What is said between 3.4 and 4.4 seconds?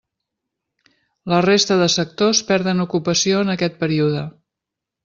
en aquest període.